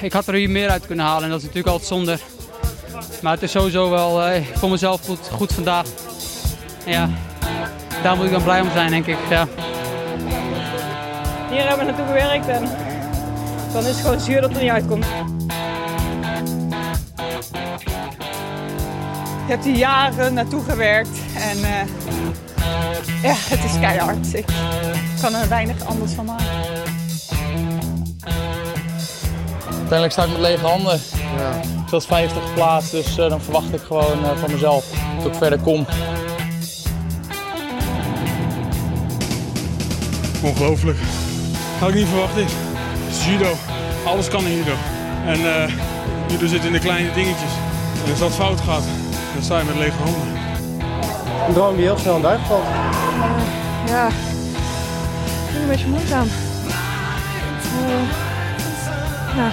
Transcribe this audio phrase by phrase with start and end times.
[0.00, 2.18] ik had er hier meer uit kunnen halen en dat is natuurlijk altijd zonde.
[3.22, 5.86] Maar het is sowieso wel eh, voor mezelf goed, goed vandaag.
[6.84, 7.10] Ja,
[8.02, 9.16] daar moet ik dan blij om zijn, denk ik.
[9.30, 9.48] Ja.
[11.50, 12.62] Hier hebben we naartoe gewerkt en
[13.72, 15.06] dan is het gewoon zuur dat het er niet uitkomt.
[19.46, 21.86] Je hebt hier jaren naartoe gewerkt en eh,
[23.22, 24.34] ja, het is keihard.
[24.34, 24.46] Ik
[25.20, 26.97] kan er weinig anders van maken.
[29.90, 31.00] Uiteindelijk sta ik met lege handen.
[31.36, 31.60] Ja.
[31.84, 34.84] Ik was 50 geplaatst, dus eh, dan verwacht ik gewoon eh, van mezelf
[35.16, 35.86] dat ik verder kom.
[40.42, 40.98] Ongelooflijk.
[41.78, 42.50] Had ik niet verwacht dit.
[42.50, 43.52] Het is judo.
[44.06, 44.74] Alles kan in judo.
[45.26, 45.72] En eh
[46.28, 47.52] judo zit in de kleine dingetjes.
[48.04, 48.84] En als dat fout gaat,
[49.34, 50.28] dan sta je met lege handen.
[51.48, 52.64] Een droom die heel snel in duik valt.
[53.86, 54.12] Ja, ik
[55.50, 56.47] vind een beetje moeizaam.
[59.38, 59.52] Uh.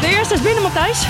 [0.00, 1.06] De eerste is binnen, Matthijs.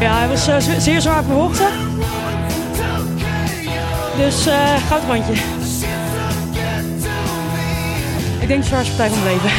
[0.00, 1.64] Ja, hij was eh, ze- zeer zwaar op hoogte.
[4.16, 5.32] Dus eh goudrandje.
[8.40, 9.50] Ik denk de zwaarste partij van mijn leven.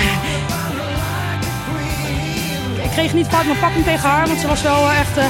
[2.97, 5.25] Ik kreeg niet vaak mijn pakking tegen haar, want ze was wel eh, echt eh,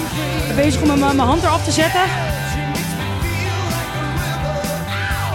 [0.55, 2.01] bezig om mijn, mijn hand eraf te zetten.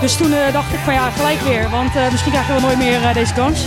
[0.00, 2.78] Dus toen eh, dacht ik van ja, gelijk weer, want eh, misschien krijgen we nooit
[2.78, 3.66] meer eh, deze kans.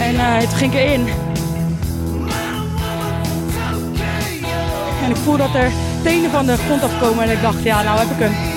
[0.00, 1.08] En eh, toen ging erin.
[5.04, 5.70] En ik voel dat er
[6.02, 8.53] tenen van de grond afkomen en ik dacht, ja, nou heb ik hem.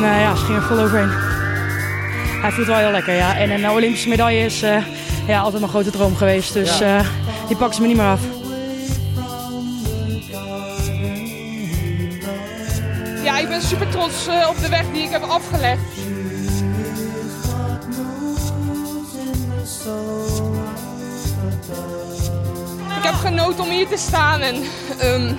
[0.00, 1.10] En eh, ja, ze ging er vol overheen.
[2.40, 3.36] Hij voelt wel heel lekker, ja.
[3.36, 4.82] En een Olympische medaille is eh,
[5.26, 6.52] ja, altijd mijn grote droom geweest.
[6.52, 7.00] Dus eh,
[7.46, 8.20] die pakken ze me niet meer af.
[13.22, 15.80] Ja, ik ben super trots op de weg die ik heb afgelegd.
[22.96, 24.54] Ik heb genoten om hier te staan en
[24.98, 25.34] ehm,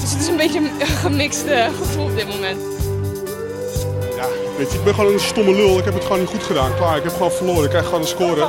[0.00, 2.75] dus het is een beetje een gemixt eh, gevoel op dit moment.
[4.16, 5.78] Ja, weet je, ik ben gewoon een stomme lul.
[5.78, 6.74] Ik heb het gewoon niet goed gedaan.
[6.76, 7.64] Klaar, ik heb gewoon verloren.
[7.64, 8.48] Ik krijg gewoon een score.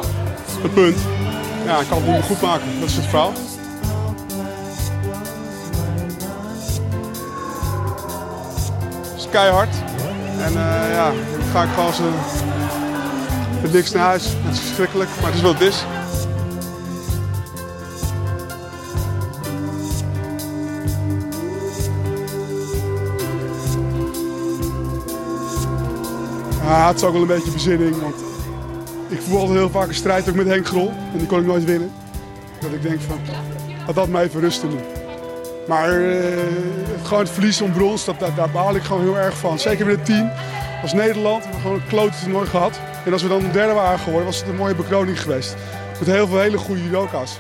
[0.64, 0.98] Een punt.
[1.66, 2.80] Ja, ik kan het niet meer goed maken.
[2.80, 3.34] Dat is het verhaal.
[9.02, 9.76] Het is keihard.
[10.40, 12.04] En eh, ja, dan ga ik gewoon zo
[13.62, 14.24] met niks naar huis.
[14.24, 15.86] Dat is verschrikkelijk, maar het is wat het
[26.68, 28.16] Ja, het is ook wel een beetje bezinning, want
[29.08, 30.90] ik voel altijd heel vaak een strijd ook met Henk Grol.
[31.12, 31.92] En die kon ik nooit winnen.
[32.60, 33.20] Dat ik denk van,
[33.86, 34.76] laat dat mij even rusten nu.
[35.68, 36.28] Maar eh,
[37.04, 39.60] gewoon het verlies om brons, dat, daar, daar baal ik gewoon heel erg van.
[39.60, 40.32] Zeker met het team.
[40.82, 42.80] Als Nederland hebben we gewoon een klote toernooi gehad.
[43.06, 45.56] En als we dan derde waren geworden, was het een mooie bekroning geweest.
[46.00, 47.40] Met heel veel hele goede judoka's.